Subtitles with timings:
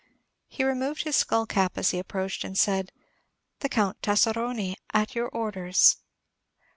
[0.47, 2.91] He removed his skull cap as he approached, and said,
[3.59, 5.97] "The Count Tasseroni, at your orders."